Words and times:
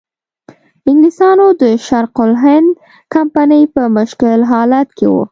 انګلیسانو 0.89 1.47
د 1.61 1.63
شرق 1.87 2.15
الهند 2.25 2.69
کمپنۍ 3.13 3.63
په 3.75 3.83
مشکل 3.97 4.39
حالت 4.51 4.87
کې 4.97 5.07
وه. 5.13 5.23